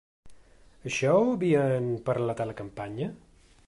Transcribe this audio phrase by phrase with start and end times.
[0.91, 3.17] Això ho havien parlat a la campanya?